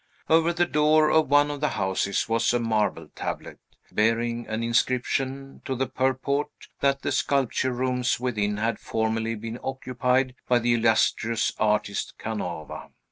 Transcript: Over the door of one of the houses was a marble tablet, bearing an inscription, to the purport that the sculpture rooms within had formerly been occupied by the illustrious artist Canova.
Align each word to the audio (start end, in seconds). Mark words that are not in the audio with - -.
Over 0.31 0.51
the 0.51 0.65
door 0.65 1.11
of 1.11 1.27
one 1.29 1.51
of 1.51 1.61
the 1.61 1.67
houses 1.69 2.27
was 2.27 2.51
a 2.55 2.59
marble 2.59 3.07
tablet, 3.09 3.59
bearing 3.91 4.47
an 4.47 4.63
inscription, 4.63 5.61
to 5.65 5.75
the 5.75 5.85
purport 5.85 6.49
that 6.79 7.03
the 7.03 7.11
sculpture 7.11 7.71
rooms 7.71 8.19
within 8.19 8.57
had 8.57 8.79
formerly 8.79 9.35
been 9.35 9.59
occupied 9.63 10.33
by 10.47 10.57
the 10.57 10.73
illustrious 10.73 11.53
artist 11.59 12.17
Canova. 12.17 12.89